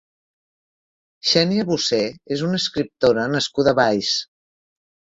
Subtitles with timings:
[1.33, 2.01] Xènia Bussé
[2.37, 4.15] és una escriptora nascuda a Valls.